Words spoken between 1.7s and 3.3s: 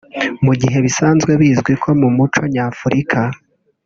ko mu muco nyafurika